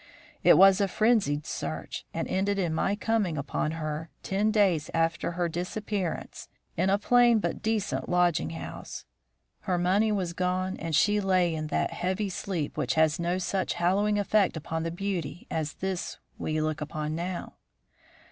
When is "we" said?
16.39-16.59